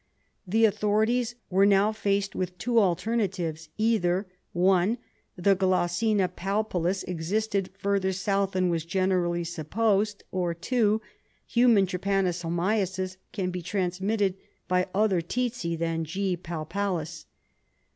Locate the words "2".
10.55-11.03